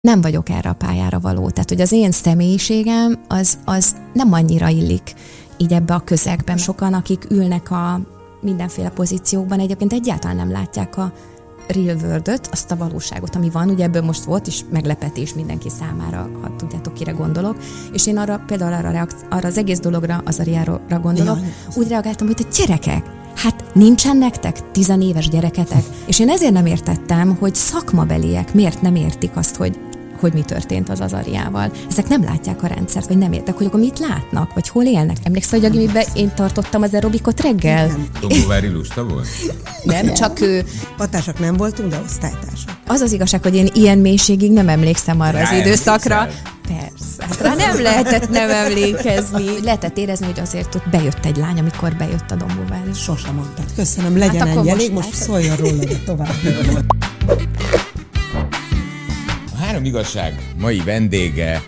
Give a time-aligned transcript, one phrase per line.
[0.00, 1.50] nem vagyok erre a pályára való.
[1.50, 5.14] Tehát, hogy az én személyiségem az, az nem annyira illik
[5.56, 6.56] így ebbe a közegben.
[6.56, 8.00] Sokan, akik ülnek a
[8.40, 11.12] mindenféle pozíciókban, egyébként egyáltalán nem látják a
[11.68, 13.68] real world azt a valóságot, ami van.
[13.68, 17.56] Ugye ebből most volt is meglepetés mindenki számára, ha tudjátok, kire gondolok.
[17.92, 21.88] És én arra, például arra, reakci- arra az egész dologra, az Ariára gondolok, ja, úgy
[21.88, 25.84] reagáltam, hogy a gyerekek, Hát nincsen nektek tizenéves gyereketek?
[26.06, 29.78] És én ezért nem értettem, hogy szakmabeliek miért nem értik azt, hogy
[30.20, 31.72] hogy mi történt az Azariával.
[31.90, 35.16] Ezek nem látják a rendszert, vagy nem értek, hogy akkor mit látnak, vagy hol élnek.
[35.22, 37.90] Emlékszel, hogy a gimiben én tartottam az aerobikot reggel?
[38.20, 39.26] Dombóvári lusta volt?
[39.84, 40.64] Nem, csak ő.
[40.96, 42.78] Patársak nem voltunk, de osztálytársak.
[42.86, 46.14] Az az igazság, hogy én ilyen mélységig nem emlékszem arra Rá az időszakra.
[46.14, 46.42] emlékszel?
[46.68, 47.24] Persze.
[47.28, 49.44] Hát rá nem lehetett nem emlékezni.
[49.62, 52.90] Lehetett érezni, hogy azért ott bejött egy lány, amikor bejött a Dombóvári.
[52.94, 53.64] Sosem mondtad.
[53.76, 55.42] Köszönöm, legyen Hát ennyi elég, most most látod.
[55.42, 56.34] szóljon róla tovább.
[59.70, 61.62] A három igazság mai vendége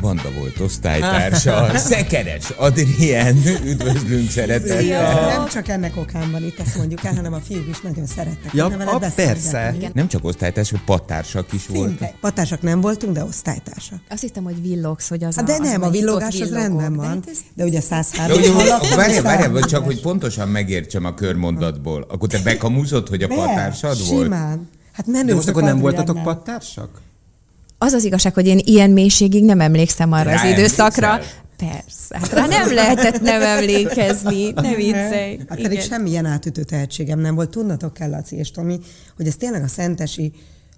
[0.00, 5.26] Vanda volt osztálytársa, Szekeres Adrien, üdvözlünk szeretettel.
[5.26, 8.52] Nem csak ennek okán van itt, ezt mondjuk el, hanem a fiúk is nagyon szerettek.
[8.52, 9.72] Ja, a, persze.
[9.76, 9.90] Igen.
[9.94, 11.88] Nem csak osztálytársak, pattársak is voltak.
[11.88, 12.14] Szinte.
[12.20, 13.98] Patársak nem voltunk, de osztálytársak.
[14.08, 16.90] Azt hittem, hogy villogsz, hogy az Hát de a, az, nem, a villogás az rendben
[16.90, 20.48] De van, hát ez- de ugye De 103 ugye, hallottam, várjál, várjál, csak hogy pontosan
[20.48, 22.06] megértsem a körmondatból.
[22.08, 24.22] Akkor te bekamúzott, hogy a pattársad volt?
[24.22, 24.68] Simán.
[24.92, 27.06] Hát De menő most akkor nem voltatok pattársak?
[27.78, 31.08] Az az igazság, hogy én ilyen mélységig nem emlékszem arra Rá az időszakra.
[31.08, 31.46] emlékszel?
[31.56, 35.38] Persze, hát rá nem lehetett nem emlékezni, ne viccelj.
[35.48, 37.50] Hát pedig semmilyen átütő tehetségem nem volt.
[37.50, 38.78] Tudnatok kell, Laci és Tomi,
[39.16, 40.32] hogy ez tényleg a szentesi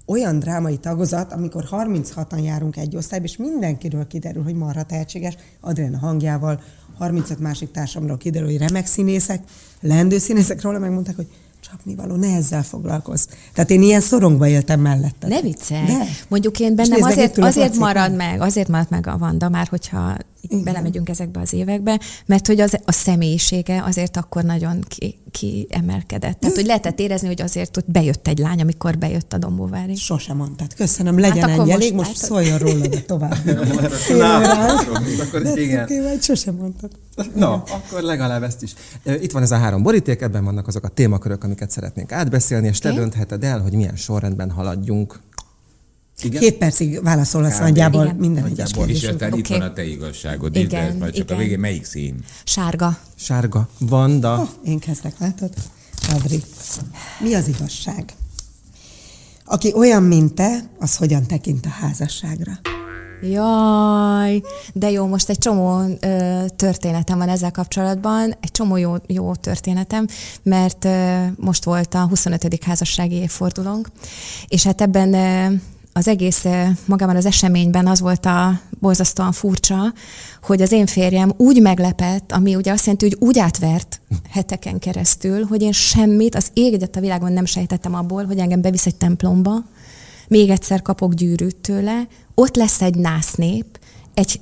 [0.06, 5.94] olyan drámai tagozat, amikor 36-an járunk egy osztályba, és mindenkiről kiderül, hogy marha tehetséges, Adrián
[5.94, 6.60] a hangjával,
[6.98, 9.42] 35 másik társamról kiderül, hogy remek színészek,
[9.80, 11.28] lendő színészek róla megmondták, hogy
[11.70, 13.26] csapnivaló, ne ezzel foglalkozz.
[13.54, 15.28] Tehát én ilyen szorongva éltem mellette.
[15.28, 15.86] Ne viccelj.
[15.86, 16.04] De.
[16.28, 20.16] Mondjuk én bennem azért, azért marad meg, azért marad meg a Vanda, már hogyha
[20.48, 26.40] így belemegyünk ezekbe az évekbe, mert hogy az, a személyisége azért akkor nagyon ki, kiemelkedett.
[26.40, 29.94] Tehát, hogy lehetett érezni, hogy azért ott bejött egy lány, amikor bejött a Dombóvári.
[29.94, 30.74] Sosem mondtad.
[30.74, 32.22] Köszönöm, legyen Hát ennyi most elég, most látod.
[32.22, 33.36] szóljon róla, de tovább.
[34.08, 34.36] Na,
[35.22, 35.88] akkor De igen.
[36.20, 36.90] sosem mondtad.
[37.34, 38.74] Na, akkor legalább ezt is.
[39.20, 42.78] Itt van ez a három boríték, ebben vannak azok a témakörök, amiket szeretnénk átbeszélni, és
[42.78, 45.20] te döntheted el, hogy milyen sorrendben haladjunk.
[46.24, 46.40] Igen?
[46.40, 48.16] Két percig válaszolhatsz nagyjából Igen.
[48.16, 48.70] minden egyes.
[48.86, 49.58] És aztán itt Oké.
[49.58, 51.38] van a te igazságod is, de Igen, ez majd csak a igen.
[51.44, 52.24] végén melyik szín?
[52.44, 52.98] Sárga.
[53.14, 54.38] Sárga, Vanda.
[54.40, 55.50] Oh, én kezdek, látod?
[56.14, 56.42] Adri,
[57.20, 58.12] mi az igazság?
[59.44, 62.52] Aki olyan, mint te, az hogyan tekint a házasságra?
[63.22, 64.42] Jaj,
[64.72, 70.06] de jó, most egy csomó ö, történetem van ezzel kapcsolatban, egy csomó jó, jó történetem,
[70.42, 72.64] mert ö, most volt a 25.
[72.64, 73.88] házassági évfordulónk,
[74.48, 75.54] és hát ebben ö,
[75.92, 79.92] az egész ö, magában az eseményben az volt a borzasztóan furcsa,
[80.42, 85.44] hogy az én férjem úgy meglepett, ami ugye azt jelenti, hogy úgy átvert heteken keresztül,
[85.44, 89.64] hogy én semmit, az ég a világon nem sejtettem abból, hogy engem bevisz egy templomba,
[90.28, 93.78] még egyszer kapok gyűrűt tőle, ott lesz egy násznép,
[94.14, 94.40] egy,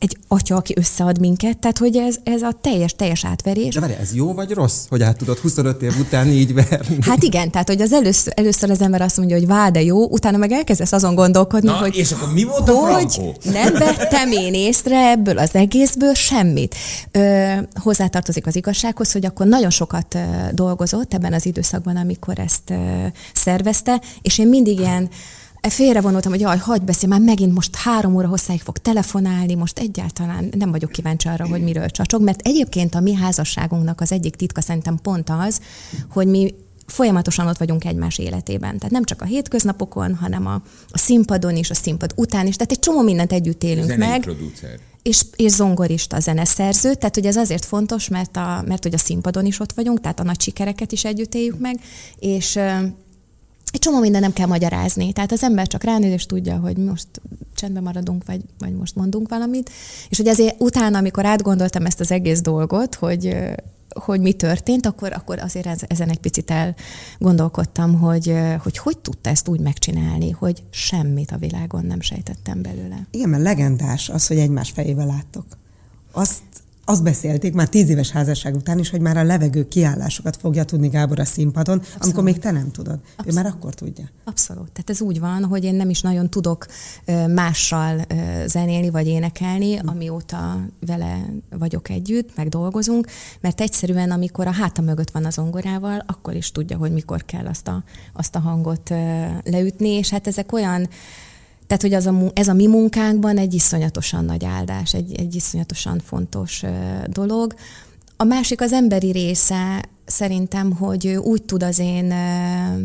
[0.00, 3.74] egy atya, aki összead minket, tehát hogy ez, ez a teljes, teljes átverés.
[3.74, 6.96] De várj, ez jó vagy rossz, hogy át tudod 25 év után így verni?
[7.00, 10.06] Hát igen, tehát hogy az először, először az ember azt mondja, hogy vá, de jó,
[10.08, 13.34] utána meg elkezdesz azon gondolkodni, Na, hogy és akkor mi volt a hogy frankó?
[13.42, 16.74] nem vettem én észre ebből az egészből semmit.
[17.10, 20.18] Ö, hozzátartozik az igazsághoz, hogy akkor nagyon sokat
[20.52, 22.74] dolgozott ebben az időszakban, amikor ezt ö,
[23.34, 25.08] szervezte, és én mindig ilyen
[25.68, 30.48] félrevonultam, hogy jaj, hagyd beszél, már megint most három óra hosszáig fog telefonálni, most egyáltalán
[30.56, 34.60] nem vagyok kíváncsi arra, hogy miről csacsog, mert egyébként a mi házasságunknak az egyik titka
[34.60, 35.60] szerintem pont az,
[36.10, 36.54] hogy mi
[36.86, 38.76] folyamatosan ott vagyunk egymás életében.
[38.76, 42.56] Tehát nem csak a hétköznapokon, hanem a, a színpadon is, a színpad után is.
[42.56, 44.20] Tehát egy csomó mindent együtt élünk Zenei meg.
[44.20, 44.78] producer.
[45.02, 49.46] És, és zongorista, zeneszerző, tehát hogy ez azért fontos, mert, a, mert hogy a színpadon
[49.46, 51.80] is ott vagyunk, tehát a nagy sikereket is együtt éljük meg,
[52.18, 52.58] és
[53.72, 55.12] egy csomó minden nem kell magyarázni.
[55.12, 57.06] Tehát az ember csak ránéz, és tudja, hogy most
[57.54, 59.70] csendben maradunk, vagy, vagy most mondunk valamit.
[60.08, 63.36] És hogy ezért utána, amikor átgondoltam ezt az egész dolgot, hogy,
[63.88, 69.30] hogy mi történt, akkor, akkor azért ez- ezen egy picit elgondolkodtam, hogy, hogy hogy tudta
[69.30, 73.06] ezt úgy megcsinálni, hogy semmit a világon nem sejtettem belőle.
[73.10, 75.44] Igen, mert legendás az, hogy egymás fejébe láttok.
[76.12, 76.42] Azt,
[76.84, 80.88] azt beszélték már tíz éves házasság után is, hogy már a levegő kiállásokat fogja tudni
[80.88, 82.02] Gábor a színpadon, Abszolút.
[82.02, 83.00] amikor még te nem tudod.
[83.16, 83.26] Abszolút.
[83.26, 84.04] Ő már akkor tudja.
[84.24, 84.72] Abszolút.
[84.72, 86.66] Tehát ez úgy van, hogy én nem is nagyon tudok
[87.28, 88.06] mással
[88.46, 93.06] zenélni vagy énekelni, amióta vele vagyok együtt, meg dolgozunk,
[93.40, 97.46] mert egyszerűen, amikor a háta mögött van az zongorával, akkor is tudja, hogy mikor kell
[97.46, 98.88] azt a, azt a hangot
[99.44, 100.88] leütni, és hát ezek olyan
[101.70, 105.98] Tehát, hogy az a, ez a mi munkánkban egy iszonyatosan nagy áldás, egy, egy iszonyatosan
[105.98, 106.62] fontos
[107.06, 107.54] dolog.
[108.16, 112.14] A másik az emberi része szerintem, hogy úgy tud az én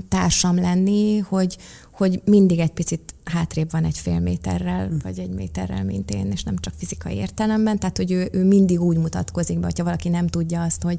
[0.10, 1.58] társam lenni, hogy,
[1.92, 4.96] hogy mindig egy picit hátrébb van egy fél méterrel, hm.
[5.04, 8.82] vagy egy méterrel, mint én, és nem csak fizikai értelemben, tehát hogy ő, ő mindig
[8.82, 10.98] úgy mutatkozik be, hogyha valaki nem tudja azt, hogy,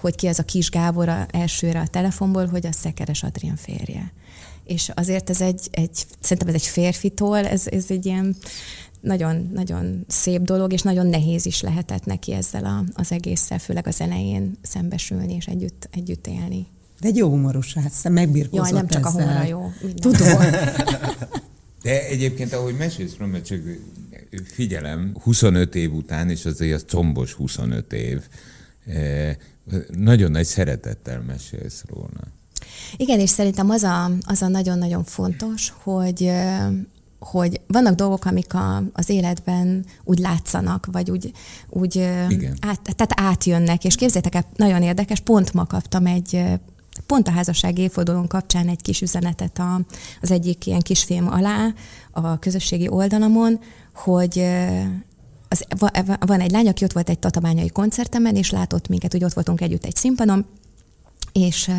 [0.00, 4.12] hogy ki ez a kis Gábor a elsőre a telefonból, hogy a Szekeres Adrián férje.
[4.68, 8.36] És azért ez egy, egy szerintem ez egy férfitól, ez, ez egy ilyen
[9.00, 13.86] nagyon, nagyon szép dolog, és nagyon nehéz is lehetett neki ezzel a, az egésszel, főleg
[13.86, 16.66] az elején szembesülni és együtt, együtt élni.
[17.00, 19.20] De egy jó humoros srác, megbirkózott Jaj, nem csak ezzel.
[19.20, 19.72] a humora jó.
[19.94, 20.38] Tudom.
[21.82, 23.60] De egyébként, ahogy mesélsz róla, csak
[24.44, 28.28] figyelem, 25 év után, és azért az combos 25 év,
[28.86, 29.36] eh,
[29.90, 32.36] nagyon nagy szeretettel mesélsz róla.
[32.96, 36.32] Igen, és szerintem az a, az a nagyon-nagyon fontos, hogy
[37.18, 41.32] hogy vannak dolgok, amik a, az életben úgy látszanak, vagy úgy,
[41.68, 41.94] úgy
[42.28, 42.56] Igen.
[42.60, 46.44] Át, tehát átjönnek, és képzétek el, nagyon érdekes, pont ma kaptam egy
[47.06, 49.80] pont a házasság évfordulón kapcsán egy kis üzenetet a,
[50.20, 51.72] az egyik ilyen kisfilm alá
[52.10, 53.60] a közösségi oldalamon,
[53.94, 54.46] hogy
[55.48, 55.64] az,
[56.18, 59.60] van egy lány, aki ott volt egy tatabányai koncertemen, és látott minket, hogy ott voltunk
[59.60, 60.46] együtt egy színpadon,
[61.32, 61.70] és,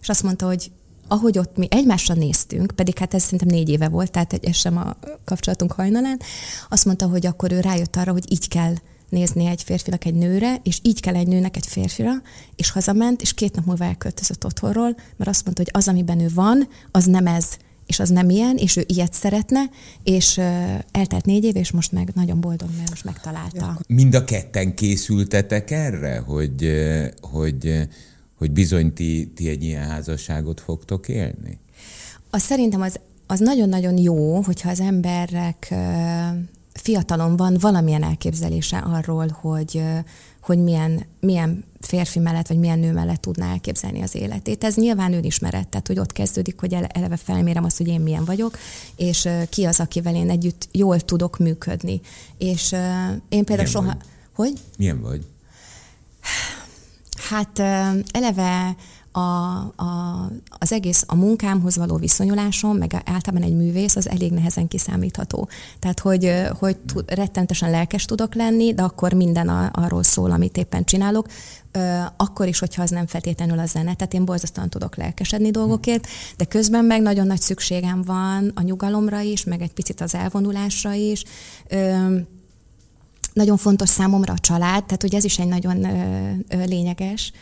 [0.00, 0.70] és azt mondta, hogy
[1.08, 4.76] ahogy ott mi egymásra néztünk, pedig hát ez szerintem négy éve volt, tehát ez sem
[4.76, 6.20] a kapcsolatunk hajnalán,
[6.68, 8.74] azt mondta, hogy akkor ő rájött arra, hogy így kell
[9.08, 12.12] nézni egy férfinak egy nőre, és így kell egy nőnek egy férfira,
[12.56, 16.28] és hazament, és két nap múlva elköltözött otthonról, mert azt mondta, hogy az, amiben ő
[16.34, 17.46] van, az nem ez,
[17.86, 19.60] és az nem ilyen, és ő ilyet szeretne,
[20.02, 20.44] és uh,
[20.90, 23.78] eltelt négy év, és most meg nagyon boldog, mert most megtalálta.
[23.86, 26.72] Mind a ketten készültetek erre, hogy,
[27.20, 27.88] hogy,
[28.40, 31.58] hogy bizony ti, ti egy ilyen házasságot fogtok élni?
[32.30, 35.74] Az szerintem az, az nagyon-nagyon jó, hogyha az emberek
[36.72, 39.82] fiatalon van valamilyen elképzelése arról, hogy,
[40.42, 44.64] hogy milyen, milyen férfi mellett, vagy milyen nő mellett tudná elképzelni az életét.
[44.64, 48.58] Ez nyilván önismeret, tehát hogy ott kezdődik, hogy eleve felmérem azt, hogy én milyen vagyok,
[48.96, 52.00] és ki az, akivel én együtt jól tudok működni.
[52.38, 52.72] És
[53.28, 53.86] én például milyen soha...
[53.86, 53.96] Vagy?
[54.32, 54.52] Hogy?
[54.78, 55.24] Milyen vagy?
[57.30, 57.58] Hát
[58.10, 58.76] eleve
[59.12, 64.68] a, a, az egész a munkámhoz való viszonyulásom, meg általában egy művész, az elég nehezen
[64.68, 65.48] kiszámítható.
[65.78, 70.84] Tehát, hogy, hogy rettentesen lelkes tudok lenni, de akkor minden a, arról szól, amit éppen
[70.84, 71.26] csinálok,
[72.16, 73.94] akkor is, hogyha az nem feltétlenül a zene.
[73.94, 76.06] Tehát én borzasztóan tudok lelkesedni dolgokért,
[76.36, 80.92] de közben meg nagyon nagy szükségem van a nyugalomra is, meg egy picit az elvonulásra
[80.92, 81.24] is.
[83.32, 85.86] Nagyon fontos számomra a család, tehát hogy ez is egy nagyon
[86.48, 87.32] lényeges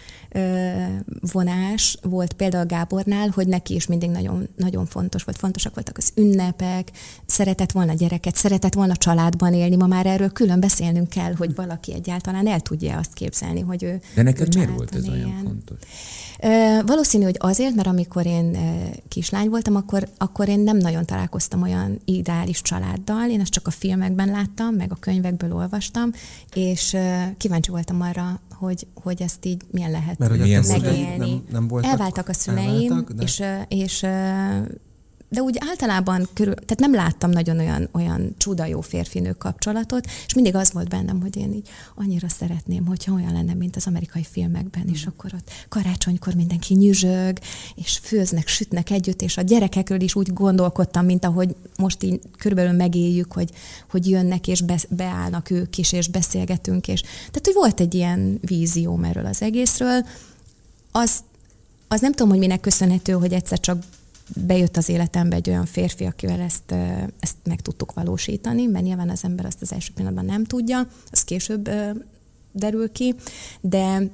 [1.33, 6.13] vonás volt például Gábornál, hogy neki is mindig nagyon, nagyon fontos volt, fontosak voltak az
[6.15, 6.91] ünnepek,
[7.27, 11.95] szeretett volna gyereket, szeretett volna családban élni, ma már erről külön beszélnünk kell, hogy valaki
[11.95, 15.25] egyáltalán el tudja azt képzelni, hogy ő De neked ő miért volt ez éljen.
[15.25, 15.79] olyan fontos?
[16.87, 18.57] Valószínű, hogy azért, mert amikor én
[19.09, 23.71] kislány voltam, akkor, akkor én nem nagyon találkoztam olyan ideális családdal, én ezt csak a
[23.71, 25.78] filmekben láttam, meg a könyvekből olvastam,
[26.55, 26.97] és
[27.37, 31.17] kíváncsi voltam arra, hogy, hogy ezt így milyen lehet Mert hogy Milyen megélni.
[31.17, 33.23] Nem, nem voltak, Elváltak a szüleim, elváltak, de...
[33.23, 34.07] és, és
[35.29, 40.35] de úgy általában körül, tehát nem láttam nagyon olyan, olyan csuda jó férfinő kapcsolatot, és
[40.35, 44.27] mindig az volt bennem, hogy én így annyira szeretném, hogyha olyan lenne, mint az amerikai
[44.31, 44.93] filmekben, mm.
[44.93, 47.39] és akkor ott karácsonykor mindenki nyüzsög,
[47.75, 52.73] és főznek, sütnek együtt, és a gyerekekről is úgy gondolkodtam, mint ahogy most így körülbelül
[52.73, 53.51] megéljük, hogy,
[53.91, 58.39] hogy jönnek, és be, beállnak ők is, és beszélgetünk, és tehát, hogy volt egy ilyen
[58.41, 60.07] vízióm erről az egészről,
[60.93, 61.19] az,
[61.89, 63.83] az nem tudom, hogy minek köszönhető, hogy egyszer csak
[64.35, 66.73] bejött az életembe egy olyan férfi, akivel ezt,
[67.21, 71.25] ezt meg tudtuk valósítani, mert nyilván az ember azt az első pillanatban nem tudja, az
[71.25, 71.71] később
[72.53, 73.15] derül ki,
[73.61, 74.11] de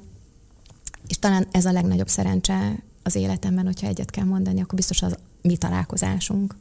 [1.07, 5.17] és talán ez a legnagyobb szerencse az életemben, hogyha egyet kell mondani, akkor biztos az
[5.41, 6.55] mi találkozásunk.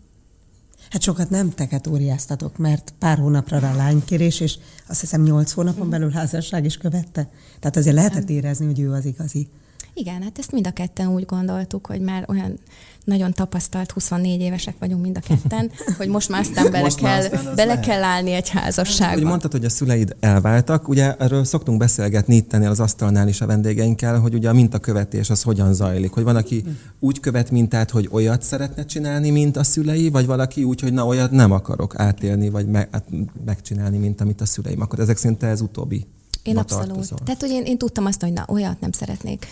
[0.91, 4.59] Hát sokat nem teketóriáztatok, mert pár hónapra rá lánykérés, és
[4.89, 7.31] azt hiszem nyolc hónapon belül házasság is követte.
[7.61, 9.49] Tehát azért lehetett érezni, hogy ő az igazi.
[9.95, 12.59] Igen, hát ezt mind a ketten úgy gondoltuk, hogy már olyan
[13.05, 17.19] nagyon tapasztalt 24 évesek vagyunk mind a ketten, hogy most már aztán bele, most kell,
[17.19, 19.17] aztán bele kell állni egy házasságba.
[19.17, 23.47] Ugye mondtad, hogy a szüleid elváltak, ugye erről szoktunk beszélgetni itt az asztalnál is a
[23.47, 26.65] vendégeinkkel, hogy ugye a mintakövetés az hogyan zajlik, hogy van, aki
[27.01, 31.07] úgy követ mintát, hogy olyat szeretne csinálni, mint a szülei, vagy valaki úgy, hogy na
[31.07, 33.05] olyat nem akarok átélni, vagy me- hát
[33.45, 34.81] megcsinálni, mint amit a szüleim.
[34.81, 36.07] Akkor ezek szerint ez utóbbi
[36.45, 36.87] én abszolút.
[36.87, 37.19] Tartozol.
[37.25, 39.47] Tehát, hogy én, én tudtam azt, hogy na, olyat nem szeretnék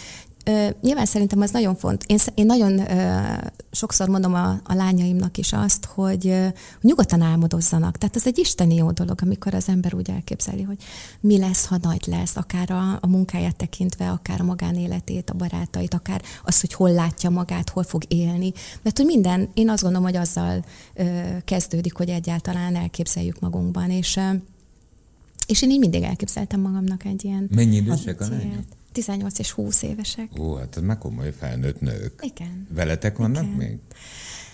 [0.44, 2.04] Ö, nyilván szerintem az nagyon font.
[2.06, 3.22] Én, én nagyon ö,
[3.70, 6.46] sokszor mondom a, a lányaimnak is azt, hogy ö,
[6.80, 7.98] nyugodtan álmodozzanak.
[7.98, 10.76] Tehát ez egy isteni jó dolog, amikor az ember úgy elképzeli, hogy
[11.20, 15.94] mi lesz, ha nagy lesz, akár a, a munkáját tekintve, akár a magánéletét, a barátait,
[15.94, 18.52] akár az, hogy hol látja magát, hol fog élni.
[18.82, 23.90] Mert hogy minden, én azt gondolom, hogy azzal ö, kezdődik, hogy egyáltalán elképzeljük magunkban.
[23.90, 24.30] És, ö,
[25.46, 27.48] és én így mindig elképzeltem magamnak egy ilyen...
[27.54, 28.64] Mennyi idősek a lányok?
[28.92, 30.28] 18 és 20 évesek.
[30.38, 32.12] Ó, hát ez már komoly felnőtt nők.
[32.34, 32.66] Igen.
[32.74, 33.56] Veletek vannak Igen.
[33.56, 33.78] még?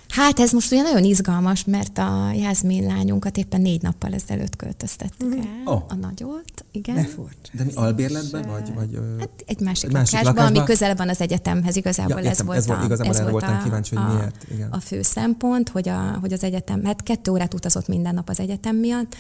[0.09, 5.35] Hát ez most ugye nagyon izgalmas, mert a Jászmin lányunkat éppen négy nappal ezelőtt költöztettük
[5.37, 5.83] el, Oh.
[5.89, 6.95] a nagyot, igen.
[6.95, 7.09] De.
[7.53, 8.75] De mi albérletben vagy?
[8.75, 10.57] vagy Hát egy másik, Egy másik lakásban, lakásban?
[10.57, 13.31] ami közelebb van az egyetemhez, igazából Ja, ez volt ez volt- a, igazából ez volt
[13.31, 14.71] voltam a, kíváncsi, hogy a, miért, igen.
[14.71, 18.41] a fő szempont, hogy, a, hogy az egyetem, hát kettő órát utazott minden nap az
[18.41, 19.17] egyetem miatt,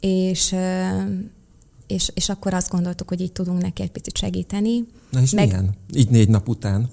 [0.00, 0.54] és,
[1.92, 4.84] és, és akkor azt gondoltuk, hogy így tudunk neki egy picit segíteni.
[5.10, 5.70] Na és Meg- milyen?
[5.94, 6.90] Így négy nap után.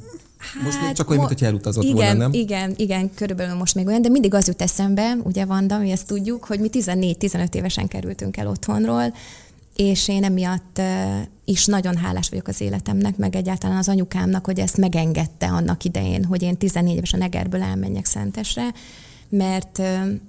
[0.63, 2.33] Most még csak olyan, mo- mint hogy elutazott igen, volna, nem?
[2.33, 6.07] Igen, igen, körülbelül most még olyan, de mindig az jut eszembe, ugye Vanda, mi ezt
[6.07, 9.13] tudjuk, hogy mi 14-15 évesen kerültünk el otthonról,
[9.75, 10.81] és én emiatt
[11.45, 16.23] is nagyon hálás vagyok az életemnek, meg egyáltalán az anyukámnak, hogy ezt megengedte annak idején,
[16.23, 18.73] hogy én 14 évesen Egerből elmenjek Szentesre,
[19.29, 19.77] mert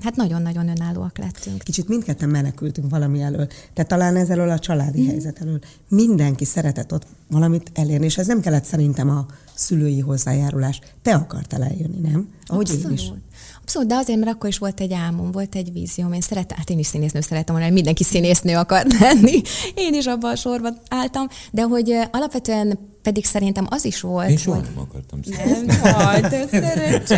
[0.03, 1.63] hát nagyon-nagyon önállóak lettünk.
[1.63, 3.47] Kicsit mindketten menekültünk valami elől.
[3.47, 5.59] Tehát talán ez elől a családi helyzet elől.
[5.89, 10.81] Mindenki szeretett ott valamit elérni, és ez nem kellett szerintem a szülői hozzájárulás.
[11.03, 12.29] Te akartál eljönni, nem?
[12.47, 13.13] Ahogy én is.
[13.61, 16.13] Abszolút, de azért, mert akkor is volt egy álmom, volt egy vízióm.
[16.13, 19.43] Én szeretem, hát én is színésznő szeretem volna, mindenki színésznő akar lenni.
[19.75, 24.37] Én is abban a sorban álltam, de hogy alapvetően pedig szerintem az is volt, Én
[24.37, 24.67] soha hogy...
[24.75, 27.17] nem akartam Nem, hagyd, de szerencsé.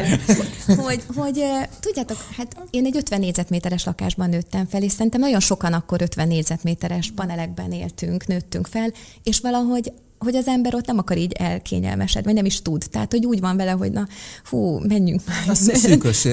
[0.67, 1.45] Hogy, hogy
[1.81, 6.29] tudjátok, hát én egy 50 négyzetméteres lakásban nőttem fel, és szerintem nagyon sokan akkor 50
[6.29, 12.27] négyzetméteres panelekben éltünk, nőttünk fel, és valahogy hogy az ember ott nem akar így elkényelmesedni,
[12.27, 12.85] vagy nem is tud.
[12.91, 14.07] Tehát, hogy úgy van vele, hogy na,
[14.43, 15.57] fú, menjünk már.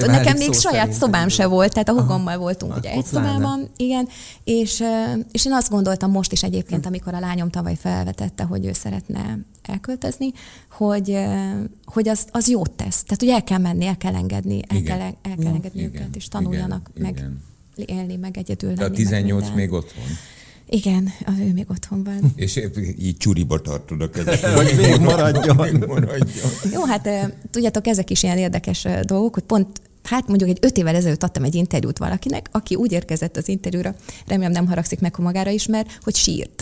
[0.06, 4.08] Nekem még saját szobám se volt, tehát a hugommal voltunk Hát ugye egy szobában, igen,
[4.44, 4.82] és,
[5.32, 9.38] és én azt gondoltam most is egyébként, amikor a lányom tavaly felvetette, hogy ő szeretne
[9.62, 10.32] elköltözni,
[10.70, 11.18] hogy,
[11.84, 13.02] hogy az, az jót tesz.
[13.02, 14.98] Tehát, hogy el kell menni, el kell engedni, el Igen.
[14.98, 17.96] kell, el kell engedni Igen, őket, és tanuljanak igen, meg igen.
[17.96, 18.96] élni, meg egyedül De a lenni.
[18.96, 19.58] meg 18 minden.
[19.58, 20.04] még otthon.
[20.72, 22.32] Igen, a- ő még otthon van.
[22.36, 22.60] És
[22.98, 24.38] így csuriba tartod a kezed.
[24.40, 25.56] Hogy még maradjon.
[25.56, 26.50] Még maradjon.
[26.72, 27.08] Jó, hát
[27.50, 31.44] tudjátok, ezek is ilyen érdekes dolgok, hogy pont Hát mondjuk egy öt évvel ezelőtt adtam
[31.44, 33.94] egy interjút valakinek, aki úgy érkezett az interjúra,
[34.26, 36.59] remélem nem haragszik meg, ha magára ismer, hogy sírt.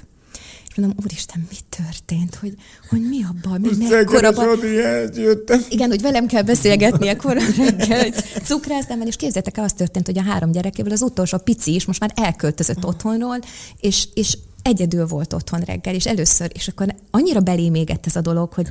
[0.79, 2.35] Mondom, úristen, mi történt?
[2.35, 2.55] Hogy,
[2.89, 3.59] hogy mi a baj?
[3.59, 4.57] Mi mekkora baj?
[5.15, 5.65] jöttem.
[5.69, 8.13] Igen, hogy velem kell beszélgetnie kora reggel,
[8.89, 12.01] el, és képzeljétek el, az történt, hogy a három gyerekével az utolsó pici is most
[12.01, 13.39] már elköltözött otthonról,
[13.81, 18.21] és, és egyedül volt otthon reggel, és először, és akkor annyira belém égett ez a
[18.21, 18.67] dolog, hogy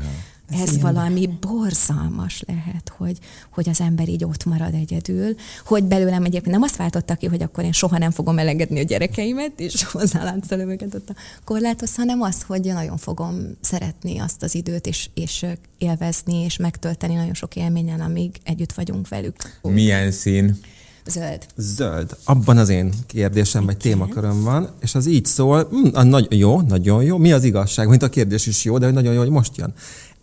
[0.50, 3.18] ez valami borzalmas lehet, hogy,
[3.50, 5.36] hogy az ember így ott marad egyedül,
[5.66, 8.84] hogy belőlem egyébként nem azt váltotta ki, hogy akkor én soha nem fogom elengedni a
[8.84, 14.56] gyerekeimet, és hozzáláncolom őket ott a korláthoz, hanem az, hogy nagyon fogom szeretni azt az
[14.56, 15.46] időt, és, és
[15.78, 19.36] élvezni, és megtölteni nagyon sok élményen, amíg együtt vagyunk velük.
[19.62, 20.60] Milyen szín?
[21.08, 21.46] Zöld.
[21.56, 22.18] Zöld.
[22.24, 26.62] Abban az én kérdésem vagy témaköröm van, és az így szól, hm, a nagy, jó,
[26.62, 27.18] nagyon jó.
[27.18, 27.88] Mi az igazság?
[27.88, 29.74] Mint a kérdés is jó, de hogy nagyon jó, hogy most jön.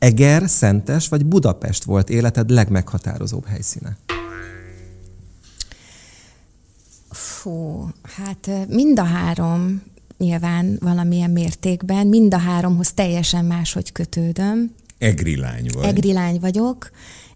[0.04, 3.96] Eger, Szentes vagy Budapest volt életed legmeghatározóbb helyszíne?
[7.10, 9.82] Fú, hát mind a három
[10.18, 14.74] nyilván valamilyen mértékben, mind a háromhoz teljesen máshogy kötődöm.
[14.98, 15.84] Egri lány vagy.
[15.84, 16.90] Egri lány vagyok,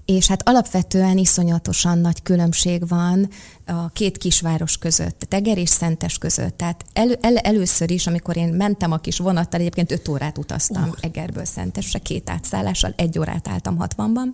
[0.09, 3.29] és hát alapvetően iszonyatosan nagy különbség van
[3.67, 6.57] a két kisváros között, tehát Eger és Szentes között.
[6.57, 10.89] Tehát elő, el, először is, amikor én mentem a kis vonattal, egyébként öt órát utaztam
[10.89, 10.95] uh.
[11.01, 14.27] Egerből Szentesre, két átszállással, egy órát álltam 60-ban,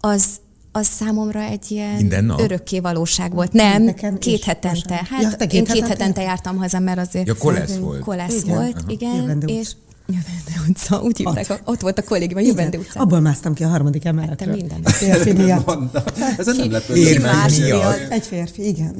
[0.00, 0.26] az,
[0.72, 3.52] az számomra egy ilyen örökké valóság volt.
[3.52, 5.06] Nem, Nekem két hetente.
[5.10, 5.88] Hát Ja, te én két két hetente?
[5.88, 7.26] hetente jártam haza, mert azért...
[7.26, 8.00] Ja, kolesz volt.
[8.00, 8.56] Kolesz Igen.
[8.56, 8.90] volt, Aha.
[8.90, 9.42] igen.
[9.46, 9.72] És.
[10.08, 11.60] Jövendő utca, úgy hívták, Ott.
[11.64, 13.00] ott volt a kollégium, a Jövendő utca.
[13.00, 14.54] abból másztam ki a harmadik emeletről.
[14.54, 14.82] te minden.
[14.82, 15.70] Férfi miatt.
[16.38, 16.92] Ez nem lepő.
[16.94, 17.80] Ki Érvelés más miatt.
[17.98, 18.10] miatt?
[18.10, 18.94] Egy férfi, igen.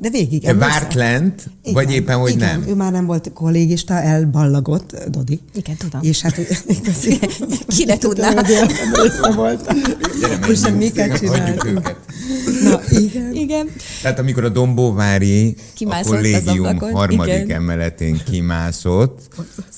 [0.00, 0.44] De végig.
[0.44, 0.80] Emlékszel?
[0.80, 2.68] várt lent, Igen, vagy éppen, hogy igen, nem?
[2.68, 5.40] Ő már nem volt kollégista, elballagott, Dodi.
[5.54, 6.00] Igen, tudom.
[6.02, 7.18] És hát igazi.
[7.66, 8.30] Ki ne tudná?
[8.92, 9.74] Része volt.
[10.48, 11.96] És sem miket csináltunk.
[12.62, 13.34] Na, igen.
[13.34, 13.68] Igen.
[14.02, 19.28] Tehát amikor a Dombóvári a kollégium harmadik emeletén kimászott,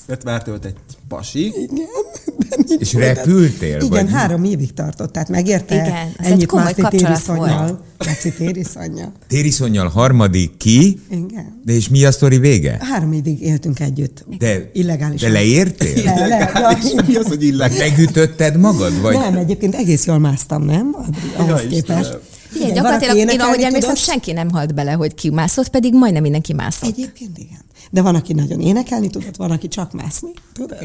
[0.07, 5.75] Mert várt őt egy pasi, nincs És repültél, Igen, vagy három évig tartott, tehát megérte
[5.75, 7.81] Igen, az egy ennyit komoly mászni kapcsolat tériszonnyal.
[7.99, 9.12] Laci tériszonnyal.
[9.28, 11.61] Tériszonnyal harmadik ki, Igen.
[11.64, 12.78] de és mi a sztori vége?
[12.81, 14.25] Három évig éltünk együtt.
[14.38, 15.28] De, Illegálisan.
[15.28, 16.04] de leértél?
[16.04, 17.73] Le, le, Mi az, hogy illeg?
[17.88, 19.00] Megütötted magad?
[19.00, 19.14] Vagy?
[19.19, 20.97] Nem, egyébként egész jól másztam, nem?
[21.37, 22.00] Ahhoz Ja, képest.
[22.00, 22.21] Istenem.
[22.52, 26.23] Figyelj, aki gyakorlatilag én ahogy emlékszem, senki nem halt bele, hogy ki mászott, pedig majdnem
[26.23, 26.90] mindenki mászott.
[26.90, 27.61] Egyébként igen.
[27.90, 30.28] De van, aki nagyon énekelni tudott, van, aki csak mászni.
[30.52, 30.78] Tudod?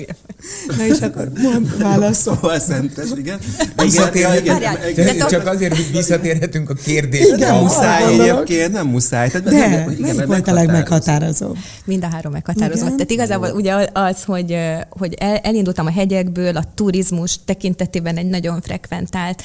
[0.78, 2.18] Na és akkor mond, válasz.
[2.22, 3.40] Szóval szentes, igen.
[3.76, 4.58] Visszatér, igen,
[4.90, 7.36] igen, de csak, te- csak azért, hogy visszatérhetünk a kérdésre.
[7.36, 9.30] Igen, nem muszáj egyébként, nem muszáj.
[9.30, 11.58] Tehát De, nem- igen, melyik volt a legmeghatározóbb?
[11.86, 12.86] Mind a három meghatározott.
[12.86, 12.96] Igen.
[12.98, 14.58] Tehát igazából ugye az, hogy,
[14.90, 19.44] hogy el, elindultam a hegyekből, a turizmus tekintetében egy nagyon frekventált,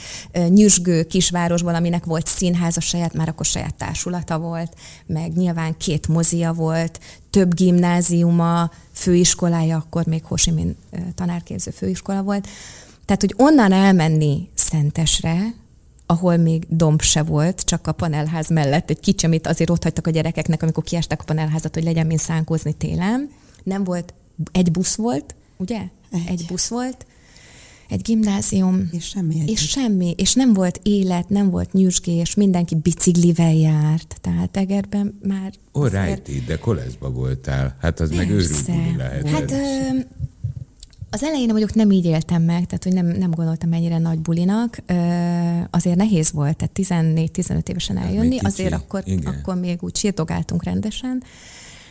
[0.49, 4.75] nyüzsgő kisvárosból, aminek volt színháza saját, már akkor saját társulata volt,
[5.07, 7.01] meg nyilván két mozia volt,
[7.31, 10.77] több gimnáziuma, főiskolája, akkor még Hosimin
[11.15, 12.49] tanárképző főiskola volt.
[13.05, 15.55] Tehát, hogy onnan elmenni Szentesre,
[16.07, 20.07] ahol még domb se volt, csak a panelház mellett egy kicsi, amit azért ott hagytak
[20.07, 23.31] a gyerekeknek, amikor kiestek a panelházat, hogy legyen mint szánkózni télen.
[23.63, 24.15] Nem volt,
[24.53, 25.81] egy busz volt, ugye?
[26.11, 26.27] Egy.
[26.27, 27.07] Egy busz volt,
[27.93, 33.55] egy gimnázium, És semmi és semmi, és nem volt élet, nem volt nyüzsgés, mindenki biciklivel
[33.55, 35.53] járt, tehát Egerben már...
[35.73, 37.77] Alrighty, de koleszba voltál.
[37.81, 38.67] Hát az meg őrült.
[39.25, 39.57] Hát ö,
[41.11, 44.79] az elején mondjuk nem így éltem meg, tehát hogy nem, nem gondoltam ennyire nagy bulinak.
[44.87, 44.95] Ö,
[45.71, 49.33] azért nehéz volt, tehát 14-15 évesen még eljönni, kicsi, azért akkor, igen.
[49.33, 51.23] akkor még úgy sírtogáltunk rendesen,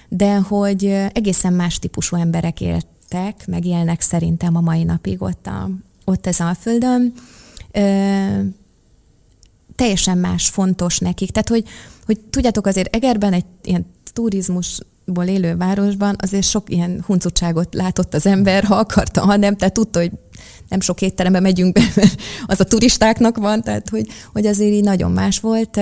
[0.09, 5.69] de hogy egészen más típusú emberek éltek, meg élnek szerintem a mai napig ott, a,
[6.05, 7.13] ott ez Alföldön.
[7.71, 8.41] Ö,
[9.75, 11.31] teljesen más fontos nekik.
[11.31, 11.63] Tehát, hogy,
[12.05, 18.25] hogy tudjátok, azért Egerben egy ilyen turizmusból élő városban azért sok ilyen huncutságot látott az
[18.25, 20.11] ember, ha akarta, ha nem, tehát tudta, hogy
[20.67, 24.83] nem sok étterembe megyünk be, mert az a turistáknak van, tehát hogy, hogy azért így
[24.83, 25.79] nagyon más volt,